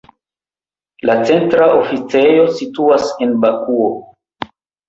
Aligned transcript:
La 1.09 1.17
centra 1.31 1.67
oficejo 1.81 2.49
situas 2.63 3.09
en 3.27 3.39
Bakuo. 3.45 3.95